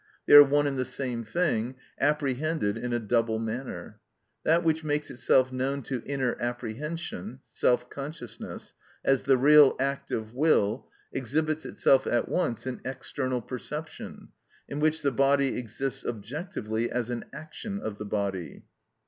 [0.25, 3.99] They are one and the same thing, apprehended in a double manner.
[4.43, 8.73] That which makes itself known to inner apprehension (self consciousness)
[9.05, 14.29] as the real act of will exhibits itself at once in external perception,
[14.67, 18.63] in which the body exists objectively as an action of the body.